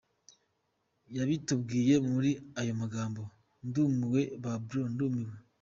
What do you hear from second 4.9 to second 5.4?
ndumiye!